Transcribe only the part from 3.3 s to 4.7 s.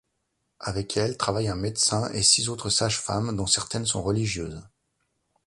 dont certaines sont religieuses.